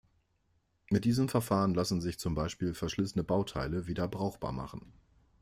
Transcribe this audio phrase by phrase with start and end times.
[0.89, 4.93] Mit diesem Verfahren lassen sich zum Beispiel verschlissene Bauteile wieder brauchbar machen.